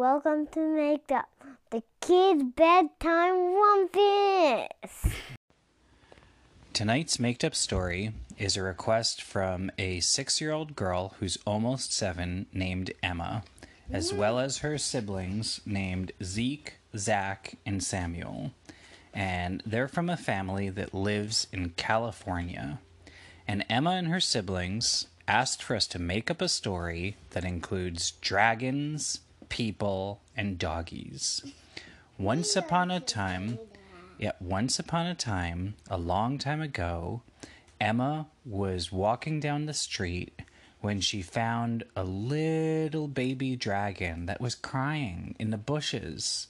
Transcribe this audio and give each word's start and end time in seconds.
Welcome 0.00 0.46
to 0.52 0.60
Make 0.60 1.12
Up, 1.12 1.28
the 1.68 1.82
kids' 2.00 2.42
bedtime 2.56 3.54
rumpus. 3.54 5.14
Tonight's 6.72 7.20
Maked 7.20 7.44
Up 7.44 7.54
story 7.54 8.12
is 8.38 8.56
a 8.56 8.62
request 8.62 9.20
from 9.20 9.70
a 9.76 10.00
six 10.00 10.40
year 10.40 10.52
old 10.52 10.74
girl 10.74 11.16
who's 11.20 11.36
almost 11.46 11.92
seven 11.92 12.46
named 12.50 12.92
Emma, 13.02 13.42
as 13.92 14.10
well 14.10 14.38
as 14.38 14.60
her 14.60 14.78
siblings 14.78 15.60
named 15.66 16.12
Zeke, 16.22 16.76
Zach, 16.96 17.58
and 17.66 17.84
Samuel. 17.84 18.52
And 19.12 19.62
they're 19.66 19.86
from 19.86 20.08
a 20.08 20.16
family 20.16 20.70
that 20.70 20.94
lives 20.94 21.46
in 21.52 21.74
California. 21.76 22.78
And 23.46 23.66
Emma 23.68 23.90
and 23.90 24.08
her 24.08 24.20
siblings 24.20 25.08
asked 25.28 25.62
for 25.62 25.76
us 25.76 25.86
to 25.88 25.98
make 25.98 26.30
up 26.30 26.40
a 26.40 26.48
story 26.48 27.18
that 27.32 27.44
includes 27.44 28.12
dragons, 28.22 29.20
people, 29.50 30.22
and 30.34 30.58
doggies. 30.58 31.44
Once 32.18 32.56
upon 32.56 32.90
a 32.90 33.00
time, 33.00 33.58
yeah, 34.18 34.32
once 34.40 34.78
upon 34.78 35.06
a 35.06 35.14
time, 35.14 35.74
a 35.90 35.98
long 35.98 36.38
time 36.38 36.62
ago, 36.62 37.22
Emma 37.78 38.26
was 38.46 38.90
walking 38.90 39.40
down 39.40 39.66
the 39.66 39.74
street 39.74 40.40
when 40.80 41.00
she 41.00 41.20
found 41.20 41.84
a 41.94 42.04
little 42.04 43.08
baby 43.08 43.56
dragon 43.56 44.26
that 44.26 44.40
was 44.40 44.54
crying 44.54 45.34
in 45.38 45.50
the 45.50 45.58
bushes. 45.58 46.46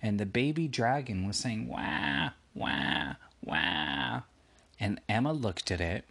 And 0.00 0.18
the 0.18 0.26
baby 0.26 0.68
dragon 0.68 1.26
was 1.26 1.36
saying, 1.36 1.68
wah, 1.68 2.30
wah, 2.54 3.14
wah. 3.42 4.22
And 4.78 5.00
Emma 5.08 5.32
looked 5.32 5.70
at 5.70 5.80
it, 5.80 6.04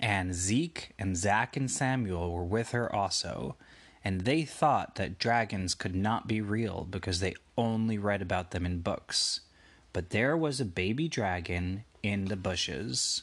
and 0.00 0.34
Zeke 0.34 0.90
and 0.98 1.16
Zach 1.16 1.56
and 1.56 1.70
Samuel 1.70 2.32
were 2.32 2.44
with 2.44 2.70
her 2.70 2.92
also. 2.94 3.56
And 4.04 4.22
they 4.22 4.44
thought 4.44 4.94
that 4.96 5.18
dragons 5.18 5.74
could 5.74 5.94
not 5.94 6.28
be 6.28 6.40
real 6.40 6.86
because 6.88 7.20
they 7.20 7.34
only 7.58 7.98
read 7.98 8.22
about 8.22 8.52
them 8.52 8.64
in 8.64 8.80
books 8.80 9.40
but 9.96 10.10
there 10.10 10.36
was 10.36 10.60
a 10.60 10.66
baby 10.66 11.08
dragon 11.08 11.82
in 12.02 12.26
the 12.26 12.36
bushes. 12.36 13.22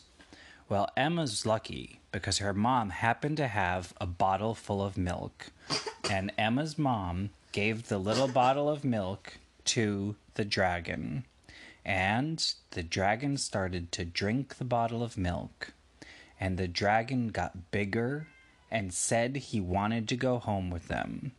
Well, 0.68 0.90
Emma's 0.98 1.46
lucky 1.46 2.00
because 2.12 2.40
her 2.40 2.52
mom 2.52 2.90
happened 2.90 3.38
to 3.38 3.48
have 3.48 3.94
a 4.02 4.08
bottle 4.08 4.56
full 4.56 4.82
of 4.82 4.98
milk, 4.98 5.52
and 6.10 6.32
Emma's 6.36 6.76
mom 6.76 7.30
gave 7.52 7.90
the 7.90 8.00
little 8.00 8.28
bottle 8.28 8.68
of 8.68 8.84
milk 8.84 9.38
to 9.66 10.16
the 10.34 10.44
dragon. 10.44 11.26
And 11.86 12.44
the 12.72 12.82
dragon 12.82 13.38
started 13.38 13.92
to 13.92 14.04
drink 14.04 14.56
the 14.56 14.66
bottle 14.66 15.04
of 15.04 15.16
milk, 15.16 15.74
and 16.40 16.58
the 16.58 16.68
dragon 16.68 17.28
got 17.28 17.70
bigger 17.70 18.26
and 18.74 18.94
said 18.94 19.38
he 19.38 19.62
wanted 19.62 20.10
to 20.10 20.18
go 20.18 20.40
home 20.40 20.70
with 20.72 20.88
them. 20.90 21.32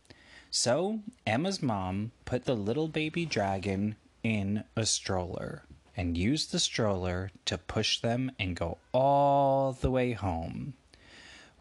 So 0.49 1.01
Emma's 1.27 1.61
mom 1.61 2.11
put 2.23 2.45
the 2.45 2.55
little 2.55 2.87
baby 2.87 3.25
dragon 3.25 3.97
in 4.23 4.63
a 4.75 4.85
stroller 4.85 5.63
and 5.97 6.17
used 6.17 6.51
the 6.51 6.59
stroller 6.59 7.29
to 7.43 7.57
push 7.57 7.99
them 7.99 8.31
and 8.39 8.55
go 8.55 8.77
all 8.93 9.73
the 9.73 9.91
way 9.91 10.13
home. 10.13 10.73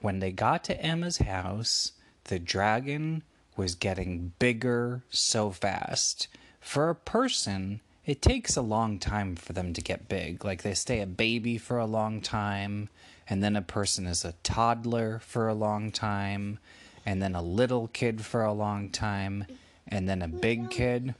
When 0.00 0.20
they 0.20 0.30
got 0.30 0.62
to 0.64 0.80
Emma's 0.80 1.18
house, 1.18 1.92
the 2.24 2.38
dragon 2.38 3.24
was 3.56 3.74
getting 3.74 4.32
bigger 4.38 5.02
so 5.10 5.50
fast. 5.50 6.28
For 6.60 6.88
a 6.88 6.94
person, 6.94 7.80
it 8.06 8.22
takes 8.22 8.56
a 8.56 8.62
long 8.62 8.98
time 8.98 9.34
for 9.34 9.52
them 9.52 9.72
to 9.72 9.80
get 9.80 10.08
big. 10.08 10.44
Like 10.44 10.62
they 10.62 10.74
stay 10.74 11.00
a 11.00 11.06
baby 11.06 11.58
for 11.58 11.78
a 11.78 11.86
long 11.86 12.20
time, 12.20 12.88
and 13.28 13.42
then 13.42 13.56
a 13.56 13.62
person 13.62 14.06
is 14.06 14.24
a 14.24 14.34
toddler 14.42 15.20
for 15.20 15.48
a 15.48 15.54
long 15.54 15.90
time, 15.90 16.58
and 17.06 17.22
then 17.22 17.34
a 17.34 17.42
little 17.42 17.88
kid 17.88 18.24
for 18.24 18.42
a 18.42 18.52
long 18.52 18.90
time, 18.90 19.46
and 19.86 20.08
then 20.08 20.22
a 20.22 20.28
big 20.28 20.70
kid. 20.70 21.14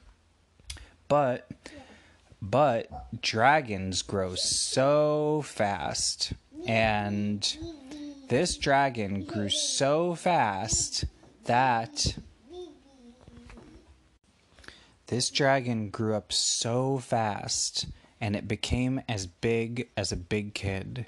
But 1.09 1.51
but 2.41 3.21
dragons 3.23 4.03
grow 4.03 4.35
so 4.35 5.43
fast 5.47 6.35
and 6.67 7.57
this 8.29 8.57
dragon 8.57 9.25
grew 9.25 9.49
so 9.49 10.15
fast 10.15 11.05
that 11.45 12.17
this 15.07 15.31
dragon 15.31 15.89
grew 15.91 16.15
up 16.15 16.33
so 16.33 16.99
fast 16.99 17.87
and 18.21 18.35
it 18.37 18.49
became 18.49 19.01
as 19.09 19.27
big 19.27 19.89
as 19.97 20.13
a 20.13 20.17
big 20.17 20.55
kid. 20.55 21.07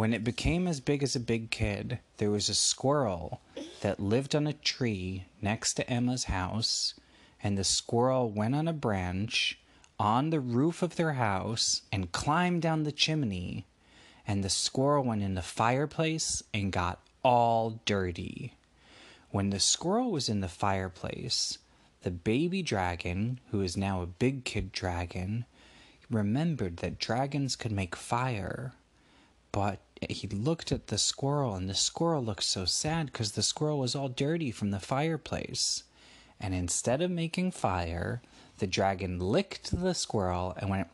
When 0.00 0.14
it 0.14 0.24
became 0.24 0.66
as 0.66 0.80
big 0.80 1.02
as 1.02 1.14
a 1.14 1.20
big 1.20 1.50
kid, 1.50 1.98
there 2.16 2.30
was 2.30 2.48
a 2.48 2.54
squirrel 2.54 3.42
that 3.82 4.00
lived 4.00 4.34
on 4.34 4.46
a 4.46 4.54
tree 4.54 5.26
next 5.42 5.74
to 5.74 5.90
Emma's 5.90 6.24
house 6.24 6.94
and 7.42 7.58
the 7.58 7.64
squirrel 7.64 8.30
went 8.30 8.54
on 8.54 8.66
a 8.66 8.72
branch 8.72 9.58
on 9.98 10.30
the 10.30 10.40
roof 10.40 10.80
of 10.80 10.96
their 10.96 11.12
house 11.12 11.82
and 11.92 12.12
climbed 12.12 12.62
down 12.62 12.84
the 12.84 12.92
chimney. 12.92 13.66
And 14.26 14.42
the 14.42 14.48
squirrel 14.48 15.04
went 15.04 15.22
in 15.22 15.34
the 15.34 15.42
fireplace 15.42 16.42
and 16.54 16.72
got 16.72 17.00
all 17.22 17.78
dirty. 17.84 18.54
When 19.28 19.50
the 19.50 19.60
squirrel 19.60 20.10
was 20.10 20.30
in 20.30 20.40
the 20.40 20.48
fireplace, 20.48 21.58
the 22.04 22.10
baby 22.10 22.62
dragon, 22.62 23.38
who 23.50 23.60
is 23.60 23.76
now 23.76 24.00
a 24.00 24.06
big 24.06 24.46
kid 24.46 24.72
dragon, 24.72 25.44
remembered 26.08 26.78
that 26.78 26.98
dragons 26.98 27.54
could 27.54 27.70
make 27.70 27.94
fire. 27.94 28.72
But 29.52 29.80
he 30.08 30.26
looked 30.28 30.72
at 30.72 30.86
the 30.86 30.98
squirrel, 30.98 31.54
and 31.54 31.68
the 31.68 31.74
squirrel 31.74 32.22
looked 32.22 32.44
so 32.44 32.64
sad 32.64 33.06
because 33.06 33.32
the 33.32 33.42
squirrel 33.42 33.78
was 33.78 33.94
all 33.94 34.08
dirty 34.08 34.50
from 34.50 34.70
the 34.70 34.80
fireplace 34.80 35.82
and 36.40 36.54
instead 36.54 37.02
of 37.02 37.10
making 37.10 37.50
fire, 37.50 38.22
the 38.58 38.66
dragon 38.66 39.18
licked 39.18 39.78
the 39.78 39.94
squirrel 39.94 40.54
and 40.56 40.70
went, 40.70 40.88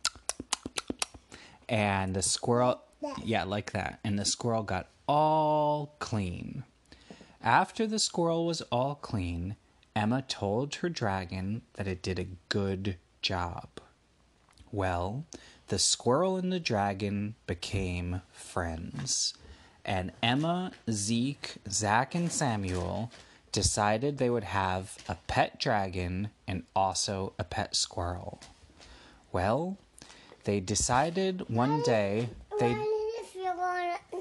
and 1.69 2.15
the 2.15 2.23
squirrel, 2.23 2.83
yeah, 3.23 3.45
like 3.45 3.71
that, 3.73 4.01
and 4.03 4.19
the 4.19 4.25
squirrel 4.25 4.65
got 4.65 4.89
all 5.07 5.95
clean. 6.01 6.65
After 7.41 7.87
the 7.87 8.01
squirrel 8.01 8.45
was 8.45 8.61
all 8.73 8.97
clean, 8.97 9.55
Emma 9.95 10.23
told 10.23 10.75
her 10.77 10.89
dragon 10.89 11.63
that 11.75 11.87
it 11.87 12.03
did 12.03 12.19
a 12.19 12.27
good 12.49 12.97
job. 13.23 13.69
Well, 14.73 15.25
the 15.69 15.79
squirrel 15.79 16.37
and 16.37 16.53
the 16.53 16.61
dragon 16.61 17.35
became 17.47 18.23
friends. 18.33 19.35
And 19.85 20.13
Emma, 20.23 20.73
Zeke, 20.91 21.55
Zach, 21.69 22.15
and 22.15 22.31
Samuel 22.31 23.11
decided 23.53 24.19
they 24.19 24.31
would 24.31 24.45
have 24.45 24.97
a 25.09 25.17
pet 25.27 25.59
dragon 25.59 26.31
and 26.47 26.65
also 26.75 27.33
a 27.39 27.45
pet 27.45 27.75
squirrel. 27.75 28.41
Well, 29.33 29.79
they 30.45 30.61
decided 30.61 31.49
one 31.49 31.83
day 31.83 32.29
they. 32.59 32.77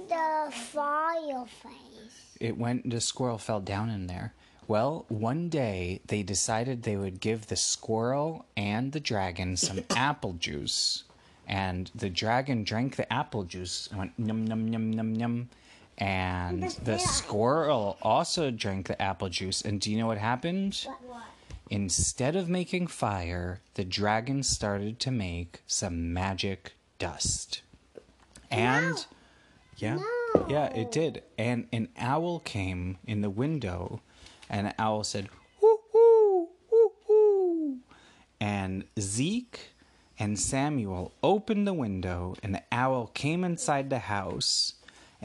the 0.07 0.51
fireplace? 0.51 2.37
It 2.39 2.57
went. 2.57 2.89
The 2.89 3.01
squirrel 3.01 3.37
fell 3.37 3.59
down 3.59 3.89
in 3.89 4.07
there. 4.07 4.33
Well, 4.67 5.05
one 5.09 5.49
day 5.49 6.01
they 6.07 6.23
decided 6.23 6.83
they 6.83 6.97
would 6.97 7.19
give 7.19 7.47
the 7.47 7.55
squirrel 7.55 8.45
and 8.57 8.91
the 8.91 8.99
dragon 8.99 9.57
some 9.57 9.81
apple 9.91 10.33
juice. 10.33 11.03
And 11.47 11.91
the 11.93 12.09
dragon 12.09 12.63
drank 12.63 12.95
the 12.95 13.11
apple 13.11 13.43
juice 13.43 13.87
and 13.87 13.99
went 13.99 14.19
num 14.19 14.45
num 14.45 14.67
num 14.67 14.91
num 14.91 15.13
num 15.13 15.49
and 15.97 16.63
the 16.83 16.97
squirrel 16.97 17.97
also 18.01 18.51
drank 18.51 18.87
the 18.87 19.01
apple 19.01 19.29
juice. 19.29 19.61
And 19.61 19.79
do 19.79 19.91
you 19.91 19.97
know 19.97 20.07
what 20.07 20.17
happened? 20.17 20.85
What? 21.07 21.23
Instead 21.69 22.35
of 22.35 22.49
making 22.49 22.87
fire, 22.87 23.61
the 23.73 23.85
dragon 23.85 24.43
started 24.43 24.99
to 24.99 25.11
make 25.11 25.61
some 25.65 26.13
magic 26.13 26.73
dust. 26.99 27.61
And 28.51 28.95
no. 28.95 29.01
yeah, 29.77 29.95
no. 29.95 30.45
yeah, 30.47 30.65
it 30.67 30.91
did. 30.91 31.23
And 31.37 31.67
an 31.71 31.89
owl 31.97 32.39
came 32.39 32.97
in 33.07 33.21
the 33.21 33.29
window, 33.29 34.01
and 34.49 34.67
the 34.67 34.75
owl 34.77 35.03
said, 35.03 35.29
"Whoo 35.59 35.79
whoo 35.91 36.49
whoo 36.71 36.91
whoo," 37.07 37.79
and 38.39 38.83
Zeke 38.99 39.74
and 40.17 40.39
Samuel 40.39 41.13
opened 41.21 41.67
the 41.67 41.73
window, 41.73 42.35
and 42.41 42.55
the 42.55 42.63
owl 42.71 43.07
came 43.07 43.43
inside 43.43 43.89
the 43.89 43.99
house 43.99 44.73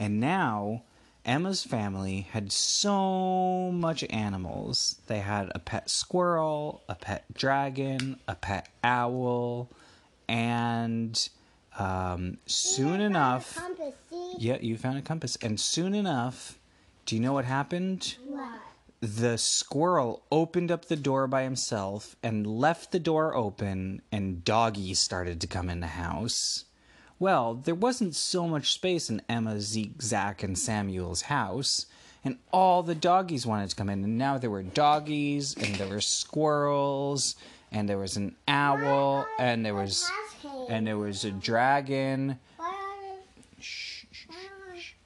and 0.01 0.19
now 0.19 0.81
Emma's 1.25 1.63
family 1.63 2.27
had 2.31 2.51
so 2.51 3.71
much 3.71 4.03
animals. 4.09 4.99
They 5.05 5.19
had 5.19 5.51
a 5.53 5.59
pet 5.59 5.91
squirrel, 5.91 6.81
a 6.89 6.95
pet 6.95 7.25
dragon, 7.33 8.19
a 8.27 8.33
pet 8.33 8.69
owl, 8.83 9.69
and 10.27 11.29
um, 11.77 12.37
soon 12.47 12.99
enough. 12.99 13.55
Compass, 13.55 13.93
yeah, 14.39 14.57
you 14.59 14.75
found 14.77 14.97
a 14.97 15.03
compass. 15.03 15.35
And 15.43 15.59
soon 15.59 15.93
enough, 15.93 16.57
do 17.05 17.15
you 17.15 17.21
know 17.21 17.33
what 17.33 17.45
happened? 17.45 18.15
The 19.01 19.39
squirrel 19.39 20.21
opened 20.31 20.69
up 20.69 20.85
the 20.85 20.95
door 20.95 21.25
by 21.25 21.41
himself 21.41 22.15
and 22.21 22.45
left 22.45 22.91
the 22.91 22.99
door 22.99 23.35
open, 23.35 24.03
and 24.11 24.45
doggies 24.45 24.99
started 24.99 25.41
to 25.41 25.47
come 25.47 25.71
in 25.71 25.79
the 25.79 25.87
house. 25.87 26.65
Well, 27.17 27.55
there 27.55 27.73
wasn't 27.73 28.13
so 28.13 28.47
much 28.47 28.71
space 28.71 29.09
in 29.09 29.23
Emma, 29.27 29.59
Zeke, 29.59 29.99
Zach, 30.03 30.43
and 30.43 30.55
Samuel's 30.55 31.23
house, 31.23 31.87
and 32.23 32.37
all 32.53 32.83
the 32.83 32.93
doggies 32.93 33.43
wanted 33.43 33.71
to 33.71 33.75
come 33.75 33.89
in. 33.89 34.03
And 34.03 34.19
now 34.19 34.37
there 34.37 34.51
were 34.51 34.61
doggies, 34.61 35.55
and 35.55 35.73
there 35.77 35.89
were 35.89 35.99
squirrels, 35.99 37.35
and 37.71 37.89
there 37.89 37.97
was 37.97 38.17
an 38.17 38.35
owl, 38.47 39.25
and 39.39 39.65
there 39.65 39.73
was 39.73 40.07
and 40.69 40.85
there 40.85 40.99
was 40.99 41.25
a 41.25 41.31
dragon, 41.31 42.37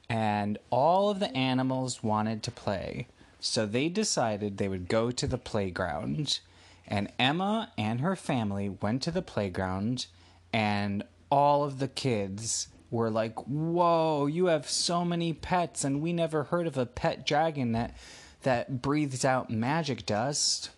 and 0.09 0.57
all 0.69 1.09
of 1.09 1.19
the 1.19 1.33
animals 1.33 2.03
wanted 2.03 2.43
to 2.43 2.51
play. 2.51 3.07
So 3.45 3.67
they 3.67 3.89
decided 3.89 4.57
they 4.57 4.67
would 4.67 4.87
go 4.87 5.11
to 5.11 5.27
the 5.27 5.37
playground. 5.37 6.39
And 6.87 7.11
Emma 7.19 7.71
and 7.77 8.01
her 8.01 8.15
family 8.15 8.69
went 8.69 9.03
to 9.03 9.11
the 9.11 9.21
playground, 9.21 10.07
and 10.51 11.03
all 11.29 11.63
of 11.63 11.77
the 11.77 11.87
kids 11.87 12.69
were 12.89 13.11
like, 13.11 13.37
Whoa, 13.45 14.25
you 14.25 14.47
have 14.47 14.67
so 14.67 15.05
many 15.05 15.31
pets, 15.31 15.83
and 15.83 16.01
we 16.01 16.11
never 16.11 16.45
heard 16.45 16.65
of 16.65 16.75
a 16.75 16.87
pet 16.87 17.23
dragon 17.23 17.71
that, 17.73 17.95
that 18.41 18.81
breathes 18.81 19.23
out 19.23 19.51
magic 19.51 20.07
dust. 20.07 20.71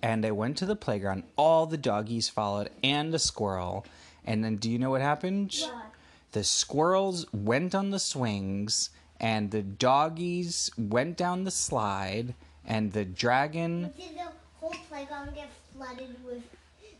And 0.00 0.22
they 0.22 0.30
went 0.30 0.58
to 0.58 0.66
the 0.66 0.76
playground. 0.76 1.24
All 1.34 1.66
the 1.66 1.76
doggies 1.76 2.28
followed, 2.28 2.70
and 2.84 3.12
the 3.12 3.18
squirrel. 3.18 3.84
And 4.24 4.44
then, 4.44 4.56
do 4.56 4.70
you 4.70 4.78
know 4.78 4.90
what 4.90 5.02
happened? 5.02 5.56
What? 5.60 5.86
The 6.32 6.44
squirrels 6.44 7.26
went 7.32 7.74
on 7.74 7.90
the 7.90 7.98
swings, 7.98 8.90
and 9.20 9.50
the 9.50 9.62
doggies 9.62 10.70
went 10.78 11.16
down 11.16 11.44
the 11.44 11.50
slide, 11.50 12.34
and 12.64 12.92
the 12.92 13.04
dragon. 13.04 13.92
Did 13.96 14.16
the 14.16 14.32
whole 14.58 14.74
playground 14.88 15.34
get 15.34 15.50
flooded 15.76 16.16
with 16.24 16.42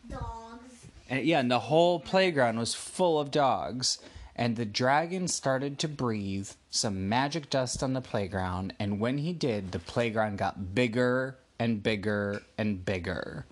dogs? 0.08 0.86
And 1.08 1.24
yeah, 1.24 1.40
and 1.40 1.50
the 1.50 1.58
whole 1.58 1.98
playground 2.00 2.58
was 2.58 2.74
full 2.74 3.18
of 3.18 3.30
dogs. 3.30 3.98
And 4.36 4.56
the 4.56 4.64
dragon 4.64 5.28
started 5.28 5.78
to 5.80 5.88
breathe 5.88 6.48
some 6.70 7.08
magic 7.08 7.50
dust 7.50 7.82
on 7.82 7.92
the 7.92 8.00
playground. 8.00 8.72
And 8.78 8.98
when 8.98 9.18
he 9.18 9.32
did, 9.34 9.72
the 9.72 9.78
playground 9.78 10.38
got 10.38 10.74
bigger 10.74 11.36
and 11.58 11.82
bigger 11.82 12.42
and 12.56 12.82
bigger 12.82 13.44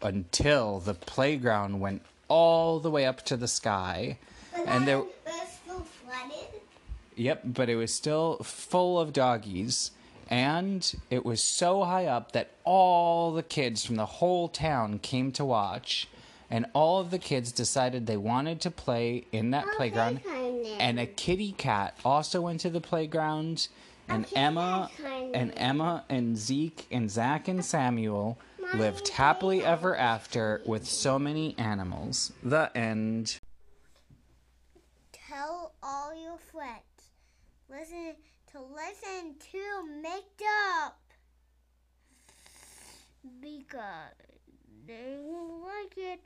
until 0.00 0.80
the 0.80 0.94
playground 0.94 1.78
went 1.78 2.02
all 2.26 2.80
the 2.80 2.90
way 2.90 3.06
up 3.06 3.24
to 3.26 3.36
the 3.36 3.46
sky. 3.46 4.18
And 4.66 4.88
there, 4.88 4.98
It 4.98 5.14
was 5.24 5.48
still 5.62 5.86
flooded? 6.04 6.60
Yep, 7.22 7.42
but 7.44 7.68
it 7.68 7.76
was 7.76 7.94
still 7.94 8.38
full 8.42 8.98
of 8.98 9.12
doggies. 9.12 9.92
And 10.28 10.92
it 11.08 11.24
was 11.24 11.40
so 11.40 11.84
high 11.84 12.06
up 12.06 12.32
that 12.32 12.50
all 12.64 13.32
the 13.32 13.44
kids 13.44 13.84
from 13.84 13.94
the 13.96 14.06
whole 14.06 14.48
town 14.48 14.98
came 14.98 15.30
to 15.32 15.44
watch. 15.44 16.08
And 16.50 16.66
all 16.74 17.00
of 17.00 17.10
the 17.10 17.18
kids 17.18 17.52
decided 17.52 18.06
they 18.06 18.16
wanted 18.16 18.60
to 18.62 18.70
play 18.72 19.26
in 19.30 19.52
that 19.52 19.66
playground. 19.76 20.22
playtime 20.22 20.62
there. 20.64 20.76
And 20.80 20.98
a 20.98 21.06
kitty 21.06 21.52
cat 21.52 21.96
also 22.04 22.40
went 22.40 22.60
to 22.60 22.70
the 22.70 22.80
playground. 22.80 23.68
And 24.08 24.26
Emma 24.34 24.90
and 25.32 25.52
Emma 25.56 26.04
and 26.08 26.36
Zeke 26.36 26.86
and 26.90 27.08
Zach 27.08 27.46
and 27.46 27.64
Samuel 27.64 28.36
lived 28.74 29.08
happily 29.08 29.64
ever 29.64 29.96
after 29.96 30.60
with 30.66 30.88
so 30.88 31.20
many 31.20 31.54
animals. 31.56 32.32
The 32.42 32.76
end. 32.76 33.38
Tell 35.12 35.72
all 35.82 36.14
your 36.14 36.38
friends. 36.50 36.91
Listen 37.72 38.16
to 38.52 38.60
listen 38.60 39.36
to 39.50 40.02
Make 40.02 40.42
Up. 40.76 41.00
Because 43.40 44.12
they 44.86 45.16
won't 45.18 45.62
like 45.62 45.96
it. 45.96 46.20